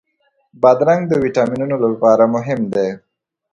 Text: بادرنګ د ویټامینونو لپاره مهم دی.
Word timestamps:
بادرنګ 0.61 1.01
د 1.07 1.13
ویټامینونو 1.23 1.75
لپاره 1.85 2.23
مهم 2.35 2.59
دی. 2.75 2.89